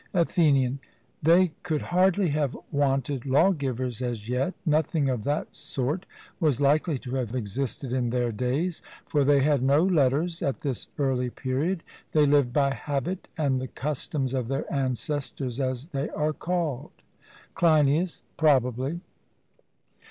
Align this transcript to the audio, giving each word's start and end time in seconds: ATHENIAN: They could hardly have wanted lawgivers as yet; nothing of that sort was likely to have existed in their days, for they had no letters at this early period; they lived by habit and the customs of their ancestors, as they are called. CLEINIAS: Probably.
ATHENIAN: 0.15 0.79
They 1.21 1.49
could 1.61 1.83
hardly 1.93 2.29
have 2.29 2.57
wanted 2.71 3.23
lawgivers 3.27 4.01
as 4.01 4.27
yet; 4.27 4.55
nothing 4.65 5.09
of 5.11 5.23
that 5.25 5.53
sort 5.53 6.07
was 6.39 6.59
likely 6.59 6.97
to 6.97 7.13
have 7.17 7.35
existed 7.35 7.93
in 7.93 8.09
their 8.09 8.31
days, 8.31 8.81
for 9.05 9.23
they 9.23 9.41
had 9.41 9.61
no 9.61 9.83
letters 9.83 10.41
at 10.41 10.61
this 10.61 10.87
early 10.97 11.29
period; 11.29 11.83
they 12.13 12.25
lived 12.25 12.51
by 12.51 12.73
habit 12.73 13.27
and 13.37 13.61
the 13.61 13.67
customs 13.67 14.33
of 14.33 14.47
their 14.47 14.65
ancestors, 14.73 15.59
as 15.59 15.89
they 15.89 16.09
are 16.09 16.33
called. 16.33 16.89
CLEINIAS: 17.53 18.23
Probably. 18.37 19.01